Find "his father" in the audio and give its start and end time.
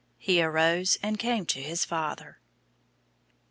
1.61-2.39